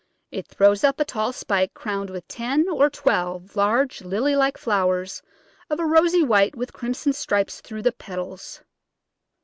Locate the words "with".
2.09-2.27, 6.55-6.73